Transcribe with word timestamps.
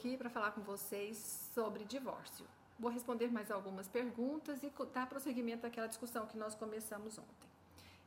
Aqui 0.00 0.16
para 0.16 0.30
falar 0.30 0.52
com 0.52 0.62
vocês 0.62 1.50
sobre 1.54 1.84
divórcio. 1.84 2.46
Vou 2.78 2.90
responder 2.90 3.30
mais 3.30 3.50
algumas 3.50 3.86
perguntas 3.86 4.62
e 4.62 4.72
dar 4.94 5.06
prosseguimento 5.06 5.66
àquela 5.66 5.86
discussão 5.86 6.26
que 6.26 6.38
nós 6.38 6.54
começamos 6.54 7.18
ontem. 7.18 7.48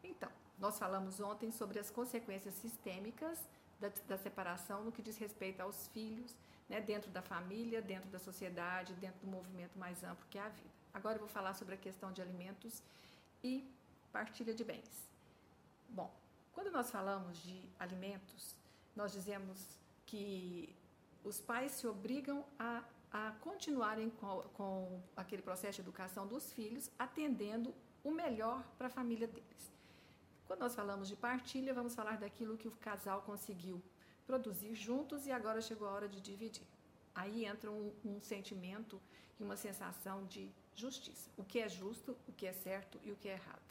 Então, 0.04 0.32
nós 0.58 0.80
falamos 0.80 1.20
ontem 1.20 1.52
sobre 1.52 1.78
as 1.78 1.92
consequências 1.92 2.56
sistêmicas 2.56 3.38
da, 3.80 3.92
da 4.08 4.18
separação 4.18 4.84
no 4.84 4.92
que 4.92 5.04
diz 5.04 5.20
respeito 5.20 5.62
aos 5.62 5.88
filhos, 5.90 6.36
né, 6.68 6.82
dentro 6.82 7.12
da 7.12 7.22
família, 7.22 7.80
dentro 7.80 8.10
da 8.10 8.18
sociedade, 8.18 8.96
dentro 8.96 9.20
do 9.20 9.28
movimento 9.28 9.78
mais 9.78 10.04
amplo 10.04 10.26
que 10.32 10.40
é 10.40 10.42
a 10.42 10.50
vida. 10.50 10.72
Agora 10.96 11.18
eu 11.18 11.20
vou 11.20 11.30
falar 11.30 11.54
sobre 11.54 11.76
a 11.76 11.78
questão 11.78 12.12
de 12.12 12.24
alimentos 12.24 12.82
e 13.44 13.72
partilha 14.12 14.56
de 14.56 14.64
bens. 14.64 15.08
Bom, 15.90 16.12
quando 16.54 16.72
nós 16.72 16.90
falamos 16.90 17.38
de 17.44 17.62
alimentos, 17.78 18.56
nós 18.96 19.12
dizemos 19.12 19.78
que 20.08 20.76
os 21.24 21.40
pais 21.40 21.72
se 21.74 21.88
obrigam 21.88 22.46
a, 22.60 22.84
a 23.12 23.32
continuarem 23.42 24.10
com, 24.10 24.42
com 24.54 25.02
aquele 25.16 25.42
processo 25.42 25.76
de 25.76 25.82
educação 25.82 26.28
dos 26.28 26.52
filhos, 26.52 26.90
atendendo 26.98 27.74
o 28.04 28.12
melhor 28.12 28.64
para 28.78 28.88
a 28.88 28.90
família 28.90 29.28
deles. 29.28 29.72
Quando 30.46 30.60
nós 30.60 30.76
falamos 30.76 31.08
de 31.08 31.16
partilha, 31.16 31.74
vamos 31.74 31.96
falar 31.96 32.18
daquilo 32.18 32.58
que 32.58 32.68
o 32.68 32.72
casal 32.72 33.22
conseguiu 33.22 33.82
produzir 34.26 34.74
juntos 34.76 35.26
e 35.26 35.32
agora 35.32 35.62
chegou 35.62 35.88
a 35.88 35.92
hora 35.92 36.08
de 36.08 36.20
dividir. 36.22 36.68
Aí 37.16 37.46
entra 37.46 37.72
um, 37.72 37.94
um, 38.04 38.22
sentimento 38.22 39.02
e 39.40 39.44
uma 39.44 39.56
sensação 39.56 40.26
de 40.26 40.52
justiça. 40.76 41.30
O 41.38 41.44
que 41.44 41.60
é 41.60 41.70
justo, 41.70 42.18
o 42.28 42.34
que 42.34 42.46
é 42.46 42.54
certo 42.54 43.00
e 43.04 43.12
o 43.12 43.16
que 43.16 43.30
é 43.30 43.34
errado. 43.34 43.62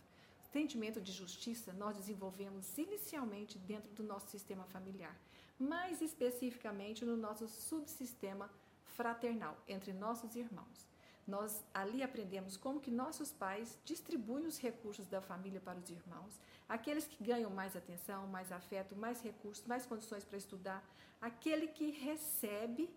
Sentimento 0.53 1.01
de 1.01 1.13
justiça 1.13 1.73
nós 1.73 1.97
desenvolvemos 1.97 2.77
inicialmente 2.77 3.59
dentro 3.59 3.91
do 3.93 4.03
nosso 4.03 4.29
sistema 4.29 4.65
familiar, 4.65 5.17
mais 5.63 6.03
especificamente 6.03 7.05
no 7.05 7.17
nosso 7.17 7.47
subsistema 7.47 8.51
fraternal, 8.85 9.57
entre 9.67 9.93
nossos 9.93 10.35
irmãos. 10.37 10.91
Nós 11.27 11.65
ali 11.73 12.03
aprendemos 12.03 12.57
como 12.57 12.81
que 12.81 12.91
nossos 12.91 13.31
pais 13.33 13.79
distribuem 13.85 14.47
os 14.47 14.59
recursos 14.59 15.07
da 15.07 15.21
família 15.21 15.61
para 15.61 15.79
os 15.79 15.89
irmãos, 15.89 16.41
aqueles 16.69 17.07
que 17.07 17.23
ganham 17.23 17.51
mais 17.51 17.77
atenção, 17.77 18.27
mais 18.27 18.51
afeto, 18.51 18.97
mais 18.97 19.23
recursos, 19.23 19.65
mais 19.65 19.87
condições 19.87 20.25
para 20.25 20.37
estudar, 20.37 20.85
aquele 21.21 21.69
que 21.69 21.91
recebe 21.91 22.91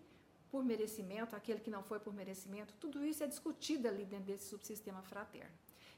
por 0.50 0.64
merecimento, 0.64 1.36
aquele 1.36 1.60
que 1.60 1.70
não 1.70 1.84
foi 1.84 2.00
por 2.00 2.12
merecimento, 2.12 2.74
tudo 2.80 3.04
isso 3.04 3.22
é 3.22 3.26
discutido 3.28 3.86
ali 3.86 4.04
dentro 4.04 4.26
desse 4.26 4.48
subsistema 4.48 5.02
fraterno. 5.02 5.54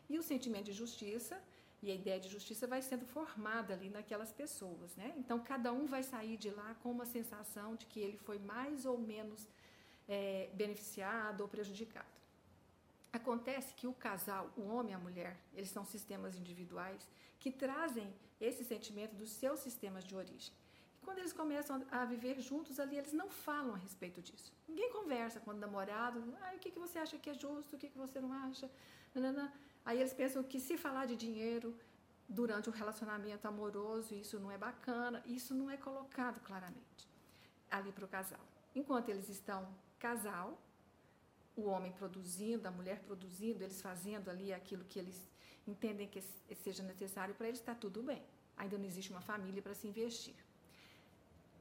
E 0.08 0.18
o 0.18 0.22
sentimento 0.22 0.66
de 0.66 0.72
justiça 0.72 1.40
e 1.82 1.90
a 1.90 1.94
ideia 1.94 2.18
de 2.18 2.28
justiça 2.28 2.66
vai 2.66 2.82
sendo 2.82 3.06
formada 3.06 3.74
ali 3.74 3.88
naquelas 3.88 4.32
pessoas, 4.32 4.94
né? 4.96 5.14
Então 5.16 5.38
cada 5.38 5.72
um 5.72 5.86
vai 5.86 6.02
sair 6.02 6.36
de 6.36 6.50
lá 6.50 6.74
com 6.82 6.90
uma 6.90 7.06
sensação 7.06 7.76
de 7.76 7.86
que 7.86 8.00
ele 8.00 8.16
foi 8.16 8.38
mais 8.38 8.84
ou 8.84 8.98
menos 8.98 9.46
é, 10.08 10.50
beneficiado 10.54 11.42
ou 11.42 11.48
prejudicado. 11.48 12.18
Acontece 13.12 13.72
que 13.74 13.86
o 13.86 13.92
casal, 13.92 14.50
o 14.56 14.62
homem 14.68 14.92
e 14.92 14.94
a 14.94 14.98
mulher, 14.98 15.36
eles 15.54 15.70
são 15.70 15.84
sistemas 15.84 16.36
individuais 16.36 17.08
que 17.38 17.50
trazem 17.50 18.12
esse 18.40 18.64
sentimento 18.64 19.14
dos 19.14 19.30
seus 19.30 19.60
sistemas 19.60 20.04
de 20.04 20.14
origem. 20.14 20.52
E 21.00 21.04
quando 21.04 21.18
eles 21.18 21.32
começam 21.32 21.84
a 21.90 22.04
viver 22.04 22.40
juntos 22.40 22.78
ali, 22.78 22.96
eles 22.98 23.12
não 23.12 23.30
falam 23.30 23.74
a 23.74 23.78
respeito 23.78 24.20
disso. 24.20 24.52
Ninguém 24.68 24.92
conversa 24.92 25.40
quando 25.40 25.58
namorado, 25.58 26.22
ah, 26.42 26.52
o 26.54 26.58
que, 26.58 26.70
que 26.70 26.78
você 26.78 26.98
acha 26.98 27.16
que 27.18 27.30
é 27.30 27.34
justo, 27.34 27.76
o 27.76 27.78
que, 27.78 27.88
que 27.88 27.96
você 27.96 28.20
não 28.20 28.32
acha. 28.32 28.68
Aí 29.84 29.98
eles 30.00 30.12
pensam 30.12 30.42
que 30.42 30.60
se 30.60 30.76
falar 30.76 31.06
de 31.06 31.16
dinheiro 31.16 31.74
durante 32.28 32.68
o 32.68 32.72
relacionamento 32.72 33.48
amoroso, 33.48 34.14
isso 34.14 34.38
não 34.38 34.50
é 34.50 34.58
bacana, 34.58 35.22
isso 35.26 35.54
não 35.54 35.70
é 35.70 35.76
colocado 35.76 36.40
claramente 36.40 37.08
ali 37.70 37.92
para 37.92 38.04
o 38.04 38.08
casal. 38.08 38.40
Enquanto 38.74 39.08
eles 39.08 39.28
estão 39.28 39.68
casal, 39.98 40.60
o 41.56 41.64
homem 41.64 41.92
produzindo, 41.92 42.68
a 42.68 42.70
mulher 42.70 43.00
produzindo, 43.00 43.64
eles 43.64 43.80
fazendo 43.80 44.28
ali 44.28 44.52
aquilo 44.52 44.84
que 44.84 44.98
eles 44.98 45.28
entendem 45.66 46.08
que 46.08 46.22
seja 46.54 46.82
necessário 46.82 47.34
para 47.34 47.48
eles, 47.48 47.60
está 47.60 47.74
tudo 47.74 48.02
bem. 48.02 48.22
Ainda 48.56 48.78
não 48.78 48.84
existe 48.84 49.10
uma 49.10 49.20
família 49.20 49.62
para 49.62 49.74
se 49.74 49.86
investir. 49.86 50.34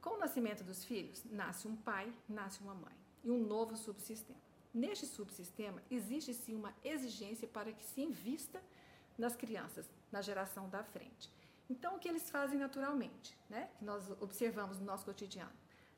Com 0.00 0.10
o 0.10 0.18
nascimento 0.18 0.62
dos 0.62 0.84
filhos, 0.84 1.24
nasce 1.24 1.66
um 1.66 1.76
pai, 1.76 2.12
nasce 2.28 2.60
uma 2.60 2.74
mãe 2.74 2.94
e 3.24 3.30
um 3.30 3.44
novo 3.44 3.76
subsistema. 3.76 4.47
Neste 4.72 5.06
subsistema, 5.06 5.82
existe 5.90 6.34
sim 6.34 6.54
uma 6.54 6.74
exigência 6.84 7.48
para 7.48 7.72
que 7.72 7.84
se 7.84 8.00
invista 8.00 8.62
nas 9.16 9.34
crianças, 9.34 9.88
na 10.12 10.22
geração 10.22 10.68
da 10.68 10.82
frente. 10.82 11.30
Então, 11.68 11.96
o 11.96 11.98
que 11.98 12.08
eles 12.08 12.30
fazem 12.30 12.58
naturalmente, 12.58 13.36
né? 13.48 13.68
que 13.78 13.84
nós 13.84 14.10
observamos 14.20 14.78
no 14.78 14.86
nosso 14.86 15.04
cotidiano? 15.04 15.52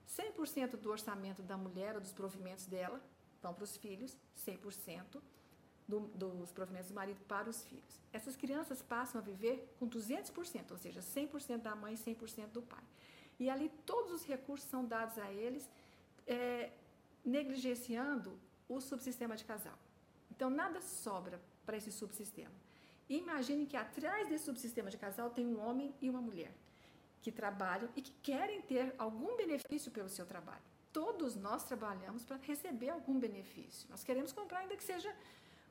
100% 0.09 0.77
do 0.77 0.91
orçamento 0.91 1.43
da 1.43 1.57
mulher 1.57 1.95
ou 1.95 2.01
dos 2.01 2.13
provimentos 2.13 2.67
dela 2.67 3.01
vão 3.41 3.55
para 3.55 3.65
os 3.65 3.77
filhos, 3.77 4.17
100% 4.37 5.21
do, 5.87 6.01
dos 6.01 6.53
provimentos 6.53 6.89
do 6.89 6.95
marido 6.95 7.21
para 7.27 7.49
os 7.49 7.63
filhos. 7.65 8.01
Essas 8.13 8.37
crianças 8.37 8.83
passam 8.83 9.21
a 9.21 9.25
viver 9.25 9.75
com 9.79 9.89
200%, 9.89 10.71
ou 10.71 10.79
seja, 10.79 11.01
100% 11.01 11.59
da 11.59 11.75
mãe 11.75 11.95
e 11.95 11.97
100% 11.97 12.49
do 12.49 12.63
pai. 12.63 12.83
E 13.39 13.49
ali 13.49 13.69
todos 13.87 14.13
os 14.13 14.25
recursos 14.25 14.69
são 14.69 14.85
dados 14.85 15.19
a 15.19 15.33
eles, 15.33 15.69
é, 16.27 16.71
negligenciando 17.25 18.39
o 18.71 18.81
subsistema 18.81 19.37
de 19.37 19.45
casal. 19.45 19.77
Então, 20.31 20.49
nada 20.49 20.81
sobra 20.81 21.41
para 21.67 21.77
esse 21.77 21.93
subsistema. 21.93 22.55
Imagine 23.09 23.67
que 23.67 23.77
atrás 23.77 24.29
desse 24.29 24.45
subsistema 24.45 24.89
de 24.89 24.97
casal 24.97 25.31
tem 25.31 25.45
um 25.45 25.61
homem 25.61 25.93
e 26.01 26.09
uma 26.09 26.21
mulher 26.21 26.53
que 27.21 27.33
trabalham 27.33 27.89
e 27.97 28.01
que 28.01 28.13
querem 28.23 28.63
ter 28.63 28.95
algum 28.97 29.37
benefício 29.37 29.91
pelo 29.91 30.09
seu 30.09 30.25
trabalho. 30.25 30.63
Todos 30.93 31.35
nós 31.37 31.65
trabalhamos 31.65 32.25
para 32.25 32.37
receber 32.37 32.91
algum 32.91 33.19
benefício. 33.19 33.89
Nós 33.91 34.05
queremos 34.05 34.33
comprar, 34.33 34.61
ainda 34.61 34.77
que 34.77 34.85
seja 34.85 35.13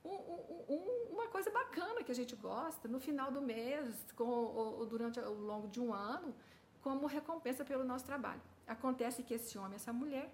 um, 0.04 0.10
um, 0.10 0.64
um, 0.68 1.14
uma 1.14 1.28
coisa 1.28 1.50
bacana 1.50 2.04
que 2.04 2.12
a 2.12 2.14
gente 2.14 2.36
gosta 2.36 2.86
no 2.86 3.00
final 3.00 3.32
do 3.32 3.40
mês, 3.40 3.86
com, 4.14 4.24
ou, 4.24 4.78
ou 4.78 4.86
durante 4.86 5.18
o 5.20 5.32
longo 5.32 5.68
de 5.68 5.80
um 5.80 5.92
ano, 5.92 6.34
como 6.82 7.06
recompensa 7.06 7.64
pelo 7.64 7.84
nosso 7.84 8.04
trabalho. 8.04 8.40
Acontece 8.66 9.22
que 9.22 9.34
esse 9.34 9.58
homem, 9.58 9.76
essa 9.76 9.92
mulher, 9.92 10.32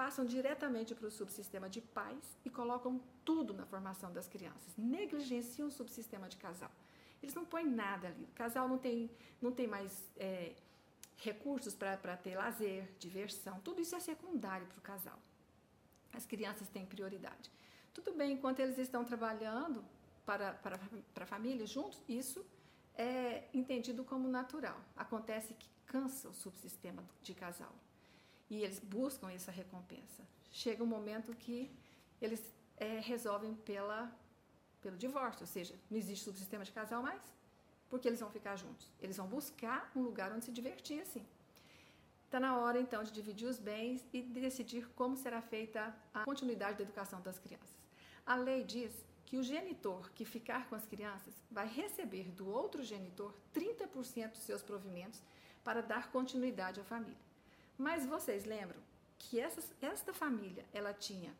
passam 0.00 0.24
diretamente 0.24 0.94
para 0.94 1.08
o 1.08 1.10
subsistema 1.10 1.68
de 1.68 1.82
pais 1.82 2.24
e 2.42 2.48
colocam 2.48 2.98
tudo 3.22 3.52
na 3.52 3.66
formação 3.66 4.10
das 4.10 4.26
crianças, 4.26 4.74
negligenciam 4.78 5.68
o 5.68 5.70
subsistema 5.70 6.26
de 6.26 6.38
casal. 6.38 6.70
Eles 7.22 7.34
não 7.34 7.44
põem 7.44 7.66
nada 7.66 8.08
ali. 8.08 8.24
O 8.24 8.34
casal 8.34 8.66
não 8.66 8.78
tem, 8.78 9.10
não 9.42 9.52
tem 9.52 9.66
mais 9.66 9.92
é, 10.16 10.54
recursos 11.18 11.74
para 11.74 12.16
ter 12.16 12.34
lazer, 12.34 12.90
diversão. 12.98 13.60
Tudo 13.60 13.82
isso 13.82 13.94
é 13.94 14.00
secundário 14.00 14.66
para 14.68 14.78
o 14.78 14.80
casal. 14.80 15.18
As 16.14 16.24
crianças 16.24 16.66
têm 16.70 16.86
prioridade. 16.86 17.50
Tudo 17.92 18.14
bem, 18.14 18.32
enquanto 18.32 18.60
eles 18.60 18.78
estão 18.78 19.04
trabalhando 19.04 19.84
para, 20.24 20.54
para, 20.54 20.80
para 21.12 21.24
a 21.24 21.26
família 21.26 21.66
juntos, 21.66 22.02
isso 22.08 22.42
é 22.94 23.50
entendido 23.52 24.02
como 24.02 24.26
natural. 24.28 24.80
Acontece 24.96 25.52
que 25.52 25.68
cansa 25.84 26.30
o 26.30 26.32
subsistema 26.32 27.04
de 27.22 27.34
casal. 27.34 27.74
E 28.50 28.62
eles 28.64 28.80
buscam 28.80 29.30
essa 29.30 29.50
recompensa. 29.50 30.22
Chega 30.50 30.82
um 30.82 30.86
momento 30.86 31.34
que 31.34 31.70
eles 32.20 32.42
é, 32.76 32.98
resolvem 33.00 33.54
pela 33.54 34.12
pelo 34.80 34.96
divórcio, 34.96 35.42
ou 35.42 35.46
seja, 35.46 35.74
não 35.90 35.98
existe 35.98 36.24
subsistema 36.24 36.64
de 36.64 36.72
casal 36.72 37.02
mais, 37.02 37.22
porque 37.90 38.08
eles 38.08 38.20
vão 38.20 38.30
ficar 38.30 38.56
juntos. 38.56 38.88
Eles 38.98 39.16
vão 39.16 39.26
buscar 39.26 39.92
um 39.94 40.00
lugar 40.00 40.32
onde 40.32 40.44
se 40.44 40.52
divertir 40.52 41.02
assim. 41.02 41.26
Está 42.24 42.38
na 42.38 42.56
hora 42.56 42.80
então 42.80 43.02
de 43.02 43.12
dividir 43.12 43.48
os 43.48 43.58
bens 43.58 44.06
e 44.12 44.22
decidir 44.22 44.88
como 44.94 45.16
será 45.16 45.42
feita 45.42 45.94
a 46.14 46.24
continuidade 46.24 46.78
da 46.78 46.84
educação 46.84 47.20
das 47.20 47.38
crianças. 47.38 47.76
A 48.24 48.36
lei 48.36 48.62
diz 48.64 48.92
que 49.26 49.36
o 49.36 49.42
genitor 49.42 50.10
que 50.12 50.24
ficar 50.24 50.68
com 50.68 50.74
as 50.74 50.86
crianças 50.86 51.34
vai 51.50 51.66
receber 51.66 52.30
do 52.30 52.48
outro 52.48 52.82
genitor 52.82 53.34
30% 53.54 54.30
dos 54.30 54.42
seus 54.42 54.62
provimentos 54.62 55.20
para 55.64 55.82
dar 55.82 56.10
continuidade 56.10 56.80
à 56.80 56.84
família. 56.84 57.29
Mas 57.80 58.04
vocês 58.04 58.44
lembram 58.44 58.80
que 59.18 59.40
essa, 59.40 59.62
esta 59.80 60.12
família 60.12 60.64
ela 60.72 60.92
tinha 60.92 61.32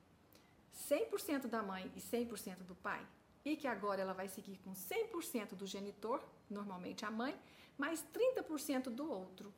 100% 0.90 1.46
da 1.46 1.62
mãe 1.62 1.84
e 1.94 2.00
100% 2.00 2.64
do 2.70 2.74
pai? 2.74 3.06
e 3.44 3.56
que 3.56 3.66
agora 3.66 4.00
ela 4.00 4.12
vai 4.12 4.28
seguir 4.28 4.58
com 4.58 4.72
100% 4.72 5.54
do 5.54 5.66
genitor, 5.66 6.22
normalmente 6.48 7.04
a 7.04 7.10
mãe, 7.10 7.34
mais 7.78 8.04
30% 8.12 8.90
do 8.90 9.10
outro. 9.10 9.52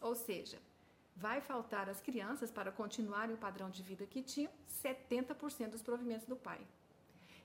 Ou 0.00 0.14
seja, 0.14 0.58
vai 1.16 1.40
faltar 1.40 1.88
às 1.88 2.00
crianças 2.00 2.50
para 2.50 2.70
continuarem 2.70 3.34
o 3.34 3.38
padrão 3.38 3.68
de 3.68 3.82
vida 3.82 4.06
que 4.06 4.22
tinham 4.22 4.52
70% 4.82 5.70
dos 5.70 5.82
provimentos 5.82 6.26
do 6.26 6.36
pai. 6.36 6.60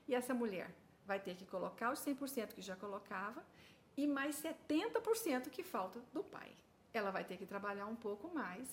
E 0.06 0.14
essa 0.14 0.32
mulher 0.32 0.70
vai 1.04 1.18
ter 1.18 1.34
que 1.34 1.44
colocar 1.44 1.92
os 1.92 2.00
100% 2.00 2.54
que 2.54 2.62
já 2.62 2.76
colocava 2.76 3.44
e 3.96 4.06
mais 4.06 4.40
70% 4.40 5.50
que 5.50 5.62
falta 5.64 6.00
do 6.12 6.22
pai. 6.22 6.52
Ela 6.96 7.10
vai 7.10 7.24
ter 7.24 7.36
que 7.36 7.46
trabalhar 7.46 7.86
um 7.86 7.96
pouco 7.96 8.32
mais 8.34 8.68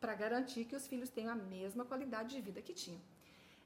para 0.00 0.14
garantir 0.14 0.64
que 0.64 0.76
os 0.76 0.86
filhos 0.86 1.10
tenham 1.10 1.32
a 1.32 1.36
mesma 1.36 1.84
qualidade 1.84 2.34
de 2.34 2.40
vida 2.40 2.62
que 2.62 2.72
tinham. 2.72 3.00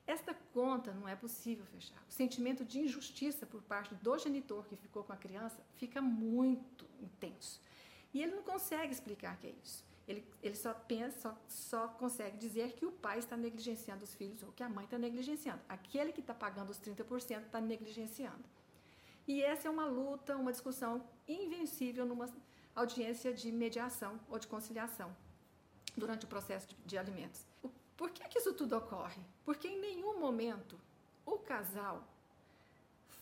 Esta 0.06 0.34
conta 0.52 0.92
não 0.92 1.08
é 1.08 1.14
possível 1.14 1.64
fechar. 1.66 2.02
O 2.08 2.12
sentimento 2.12 2.64
de 2.64 2.80
injustiça 2.80 3.46
por 3.46 3.62
parte 3.62 3.94
do 3.94 4.18
genitor 4.18 4.64
que 4.66 4.76
ficou 4.76 5.04
com 5.04 5.12
a 5.12 5.16
criança 5.16 5.62
fica 5.76 6.00
muito 6.02 6.86
intenso. 7.00 7.60
E 8.12 8.22
ele 8.22 8.34
não 8.34 8.42
consegue 8.42 8.92
explicar 8.92 9.36
que 9.38 9.46
é 9.46 9.54
isso. 9.62 9.84
Ele, 10.08 10.26
ele 10.42 10.56
só 10.56 10.74
pensa, 10.74 11.20
só, 11.20 11.38
só 11.48 11.88
consegue 11.88 12.36
dizer 12.36 12.72
que 12.72 12.84
o 12.84 12.90
pai 12.90 13.18
está 13.20 13.36
negligenciando 13.36 14.02
os 14.02 14.14
filhos 14.14 14.42
ou 14.42 14.50
que 14.52 14.62
a 14.62 14.68
mãe 14.68 14.84
está 14.84 14.98
negligenciando. 14.98 15.60
Aquele 15.68 16.12
que 16.12 16.20
está 16.20 16.34
pagando 16.34 16.70
os 16.70 16.80
30% 16.80 17.44
está 17.44 17.60
negligenciando. 17.60 18.44
E 19.26 19.40
essa 19.42 19.68
é 19.68 19.70
uma 19.70 19.86
luta, 19.86 20.36
uma 20.36 20.50
discussão 20.50 21.04
invencível 21.28 22.04
numa 22.04 22.28
audiência 22.74 23.32
de 23.32 23.50
mediação 23.52 24.18
ou 24.28 24.38
de 24.38 24.46
conciliação 24.46 25.14
durante 25.96 26.24
o 26.24 26.28
processo 26.28 26.68
de, 26.84 26.98
alimentos. 26.98 27.46
Por 27.96 28.10
que, 28.10 28.26
que 28.28 28.38
isso 28.38 28.54
tudo 28.54 28.76
ocorre? 28.76 29.20
Porque 29.44 29.68
em 29.68 29.80
nenhum 29.80 30.18
momento 30.18 30.80
o 31.24 31.38
casal 31.38 32.06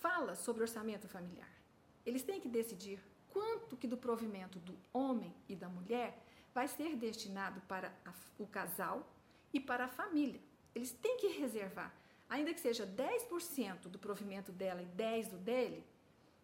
fala 0.01 0.35
sobre 0.35 0.63
orçamento 0.63 1.09
familiar. 1.09 1.51
Eles 2.07 2.23
têm 2.23 2.41
que 2.41 2.49
decidir 2.49 3.03
quanto 3.31 3.77
que 3.77 3.87
do 3.87 3.97
provimento 3.97 4.59
do 4.61 4.77
homem 4.93 5.35
e 5.49 5.55
da 5.55 5.69
mulher 5.69 6.19
vai 6.55 6.67
ser 6.67 6.97
destinado 6.97 7.61
para 7.63 7.93
a, 8.05 8.13
o 8.39 8.47
casal 8.47 9.07
e 9.53 9.61
para 9.61 9.85
a 9.85 9.89
família. 9.89 10.41
Eles 10.75 10.93
têm 10.93 11.17
que 11.19 11.29
reservar, 11.29 11.95
ainda 12.29 12.55
que 12.55 12.61
seja 12.61 12.87
10% 12.87 13.89
do 13.89 13.99
provimento 13.99 14.53
dela 14.53 14.83
e 14.83 14.87
10% 14.87 15.31
do 15.31 15.39
dele, 15.39 15.85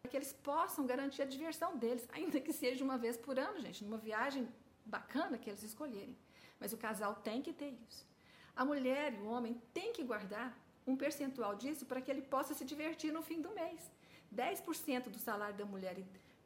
para 0.07 0.13
que 0.13 0.17
eles 0.19 0.33
possam 0.33 0.87
garantir 0.87 1.23
a 1.23 1.25
diversão 1.25 1.77
deles, 1.77 2.09
ainda 2.13 2.41
que 2.41 2.53
seja 2.53 2.85
uma 2.85 2.97
vez 2.97 3.17
por 3.17 3.37
ano, 3.41 3.61
gente, 3.61 3.83
numa 3.85 3.99
viagem 3.99 4.49
bacana 4.85 5.37
que 5.37 5.51
eles 5.51 5.65
escolherem. 5.65 6.17
Mas 6.61 6.73
o 6.73 6.77
casal 6.77 7.17
tem 7.17 7.43
que 7.43 7.53
ter 7.53 7.77
isso. 7.89 8.07
A 8.55 8.65
mulher 8.65 9.15
e 9.15 9.17
o 9.17 9.27
homem 9.27 9.61
têm 9.75 9.93
que 9.93 10.05
guardar 10.05 10.57
um 10.87 10.97
percentual 10.97 11.57
disso 11.57 11.85
para 11.85 12.01
que 12.01 12.09
ele 12.09 12.23
possa 12.23 12.55
se 12.55 12.65
divertir 12.65 13.13
no 13.13 13.21
fim 13.21 13.41
do 13.41 13.51
mês. 13.51 13.91
10% 14.33 15.09
do 15.09 15.19
salário 15.19 15.57
da 15.57 15.65
mulher 15.65 15.97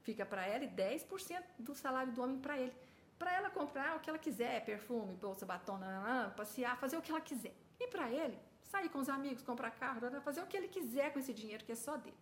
fica 0.01 0.25
para 0.25 0.47
ela 0.47 0.65
e 0.65 0.69
10% 0.69 1.43
do 1.59 1.75
salário 1.75 2.15
do 2.15 2.23
homem 2.23 2.39
para 2.39 2.59
ele. 2.59 2.73
Para 3.19 3.35
ela 3.35 3.51
comprar 3.51 3.95
o 3.97 4.01
que 4.01 4.09
ela 4.09 4.19
quiser, 4.19 4.65
perfume, 4.65 5.15
bolsa, 5.17 5.45
batom, 5.45 5.77
nananã, 5.77 6.31
passear, 6.31 6.79
fazer 6.79 6.97
o 6.97 7.03
que 7.03 7.11
ela 7.11 7.21
quiser. 7.21 7.55
E 7.79 7.87
para 7.89 8.11
ele, 8.11 8.39
sair 8.63 8.89
com 8.89 9.01
os 9.01 9.11
amigos, 9.11 9.43
comprar 9.43 9.71
carro, 9.73 10.01
fazer 10.23 10.41
o 10.41 10.47
que 10.47 10.57
ele 10.57 10.69
quiser 10.69 11.13
com 11.13 11.19
esse 11.19 11.35
dinheiro 11.35 11.63
que 11.63 11.73
é 11.73 11.75
só 11.75 11.99
dele. 11.99 12.17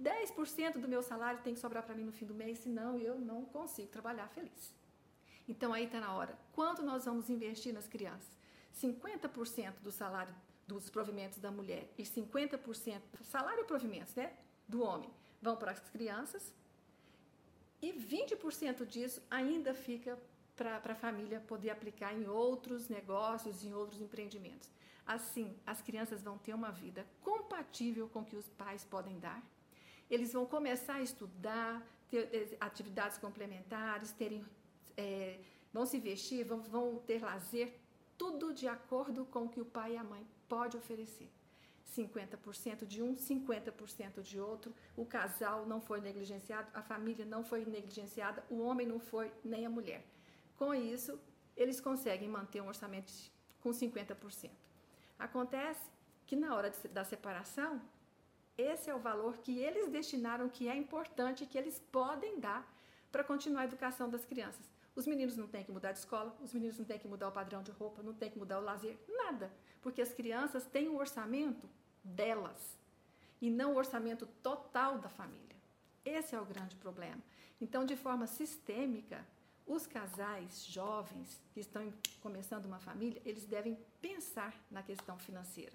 10% 0.00 0.78
do 0.78 0.88
meu 0.88 1.02
salário 1.02 1.42
tem 1.42 1.54
que 1.54 1.60
sobrar 1.60 1.82
para 1.82 1.94
mim 1.94 2.04
no 2.04 2.12
fim 2.12 2.26
do 2.26 2.34
mês, 2.34 2.58
senão 2.58 2.98
eu 2.98 3.18
não 3.18 3.44
consigo 3.44 3.88
trabalhar 3.88 4.28
feliz. 4.28 4.72
Então 5.48 5.72
aí 5.72 5.86
está 5.86 6.00
na 6.00 6.12
hora. 6.12 6.38
Quanto 6.52 6.82
nós 6.82 7.04
vamos 7.04 7.28
investir 7.28 7.72
nas 7.72 7.88
crianças? 7.88 8.36
50% 8.74 9.80
do 9.82 9.90
salário 9.90 10.34
dos 10.66 10.90
provimentos 10.90 11.38
da 11.38 11.50
mulher 11.50 11.90
e 11.96 12.02
50% 12.02 13.00
salário 13.22 13.62
e 13.62 13.64
provimentos, 13.64 14.14
né, 14.14 14.34
do 14.68 14.82
homem 14.82 15.10
vão 15.40 15.56
para 15.56 15.72
as 15.72 15.80
crianças 15.80 16.52
e 17.80 17.92
20% 17.92 18.84
disso 18.84 19.22
ainda 19.30 19.72
fica 19.72 20.18
para 20.54 20.92
a 20.92 20.94
família 20.94 21.40
poder 21.40 21.70
aplicar 21.70 22.12
em 22.12 22.26
outros 22.26 22.88
negócios, 22.88 23.64
em 23.64 23.72
outros 23.72 24.00
empreendimentos. 24.00 24.68
Assim, 25.06 25.56
as 25.64 25.80
crianças 25.80 26.22
vão 26.22 26.36
ter 26.36 26.52
uma 26.52 26.70
vida 26.70 27.06
compatível 27.22 28.08
com 28.08 28.20
o 28.20 28.24
que 28.24 28.36
os 28.36 28.48
pais 28.50 28.84
podem 28.84 29.18
dar. 29.18 29.40
Eles 30.10 30.32
vão 30.32 30.46
começar 30.46 30.94
a 30.94 31.02
estudar, 31.02 31.86
ter 32.10 32.28
eh, 32.32 32.56
atividades 32.60 33.18
complementares, 33.18 34.12
terem, 34.12 34.44
é, 34.96 35.38
vão 35.72 35.84
se 35.84 35.98
vestir, 35.98 36.44
vão, 36.44 36.60
vão 36.62 36.96
ter 36.98 37.22
lazer, 37.22 37.74
tudo 38.16 38.52
de 38.52 38.66
acordo 38.66 39.24
com 39.26 39.44
o 39.44 39.48
que 39.48 39.60
o 39.60 39.64
pai 39.64 39.94
e 39.94 39.96
a 39.96 40.04
mãe 40.04 40.26
pode 40.48 40.76
oferecer. 40.76 41.30
50% 41.96 42.86
de 42.86 43.02
um, 43.02 43.14
50% 43.14 44.22
de 44.22 44.38
outro. 44.38 44.74
O 44.96 45.04
casal 45.04 45.66
não 45.66 45.80
foi 45.80 46.00
negligenciado, 46.00 46.68
a 46.74 46.82
família 46.82 47.24
não 47.24 47.42
foi 47.44 47.64
negligenciada, 47.64 48.44
o 48.50 48.60
homem 48.60 48.86
não 48.86 49.00
foi, 49.00 49.32
nem 49.44 49.64
a 49.64 49.70
mulher. 49.70 50.04
Com 50.56 50.74
isso, 50.74 51.18
eles 51.56 51.80
conseguem 51.80 52.28
manter 52.28 52.60
um 52.60 52.68
orçamento 52.68 53.12
com 53.60 53.70
50%. 53.70 54.50
Acontece 55.18 55.90
que 56.26 56.36
na 56.36 56.54
hora 56.54 56.70
de, 56.70 56.88
da 56.88 57.04
separação, 57.04 57.80
esse 58.58 58.90
é 58.90 58.94
o 58.94 58.98
valor 58.98 59.38
que 59.38 59.60
eles 59.60 59.88
destinaram, 59.88 60.48
que 60.48 60.68
é 60.68 60.76
importante, 60.76 61.46
que 61.46 61.56
eles 61.56 61.80
podem 61.92 62.40
dar 62.40 62.68
para 63.12 63.22
continuar 63.22 63.62
a 63.62 63.64
educação 63.64 64.10
das 64.10 64.24
crianças. 64.24 64.68
Os 64.96 65.06
meninos 65.06 65.36
não 65.36 65.46
têm 65.46 65.62
que 65.62 65.70
mudar 65.70 65.92
de 65.92 66.00
escola, 66.00 66.36
os 66.42 66.52
meninos 66.52 66.76
não 66.76 66.84
têm 66.84 66.98
que 66.98 67.06
mudar 67.06 67.28
o 67.28 67.32
padrão 67.32 67.62
de 67.62 67.70
roupa, 67.70 68.02
não 68.02 68.12
têm 68.12 68.28
que 68.28 68.38
mudar 68.38 68.58
o 68.58 68.64
lazer, 68.64 68.98
nada. 69.06 69.48
Porque 69.80 70.02
as 70.02 70.12
crianças 70.12 70.66
têm 70.66 70.88
um 70.88 70.96
orçamento 70.96 71.68
delas 72.02 72.76
e 73.40 73.48
não 73.48 73.74
o 73.74 73.76
orçamento 73.76 74.26
total 74.42 74.98
da 74.98 75.08
família. 75.08 75.56
Esse 76.04 76.34
é 76.34 76.40
o 76.40 76.44
grande 76.44 76.74
problema. 76.76 77.22
Então, 77.60 77.86
de 77.86 77.96
forma 77.96 78.26
sistêmica, 78.26 79.24
os 79.64 79.86
casais 79.86 80.66
jovens 80.66 81.40
que 81.52 81.60
estão 81.60 81.92
começando 82.20 82.66
uma 82.66 82.80
família, 82.80 83.22
eles 83.24 83.44
devem 83.44 83.78
pensar 84.00 84.52
na 84.68 84.82
questão 84.82 85.16
financeira. 85.16 85.72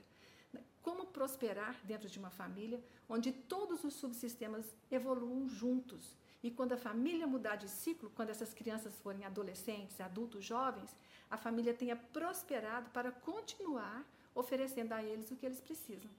Como 0.82 1.08
prosperar 1.08 1.80
dentro 1.86 2.10
de 2.10 2.20
uma 2.20 2.30
família 2.30 2.84
onde 3.08 3.32
todos 3.32 3.84
os 3.84 3.94
subsistemas 3.94 4.66
evoluam 4.92 5.48
juntos 5.48 6.16
e 6.44 6.52
quando 6.52 6.74
a 6.74 6.78
família 6.78 7.26
mudar 7.26 7.56
de 7.56 7.70
ciclo, 7.70 8.12
quando 8.14 8.30
essas 8.30 8.54
crianças 8.54 9.00
forem 9.00 9.24
adolescentes, 9.24 10.02
adultos, 10.02 10.44
jovens, 10.44 10.94
a 11.30 11.38
família 11.38 11.74
tenha 11.74 11.96
prosperado 11.96 12.90
para 12.90 13.12
continuar 13.12 14.06
oferecendo 14.36 14.92
a 14.92 15.02
eles 15.02 15.32
o 15.32 15.38
que 15.38 15.46
eles 15.46 15.62
precisam. 15.62 16.12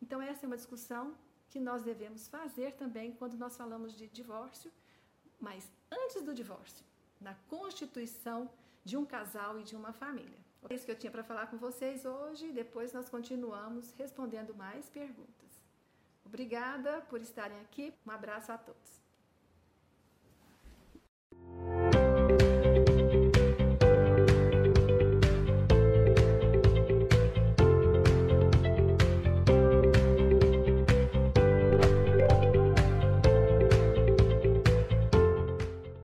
Então, 0.00 0.22
essa 0.22 0.46
é 0.46 0.48
uma 0.48 0.56
discussão 0.56 1.14
que 1.50 1.60
nós 1.60 1.82
devemos 1.82 2.26
fazer 2.26 2.72
também 2.72 3.12
quando 3.12 3.36
nós 3.36 3.56
falamos 3.56 3.94
de 3.94 4.08
divórcio, 4.08 4.72
mas 5.38 5.70
antes 5.90 6.22
do 6.22 6.34
divórcio, 6.34 6.84
na 7.20 7.34
constituição 7.48 8.50
de 8.82 8.96
um 8.96 9.04
casal 9.04 9.60
e 9.60 9.62
de 9.62 9.76
uma 9.76 9.92
família. 9.92 10.45
Isso 10.70 10.84
que 10.84 10.90
eu 10.90 10.98
tinha 10.98 11.10
para 11.10 11.22
falar 11.24 11.46
com 11.46 11.56
vocês 11.56 12.04
hoje. 12.04 12.52
Depois 12.52 12.92
nós 12.92 13.08
continuamos 13.08 13.92
respondendo 13.96 14.54
mais 14.54 14.88
perguntas. 14.88 15.46
Obrigada 16.24 17.00
por 17.02 17.20
estarem 17.20 17.60
aqui. 17.60 17.94
Um 18.06 18.10
abraço 18.10 18.50
a 18.50 18.58
todos. 18.58 19.05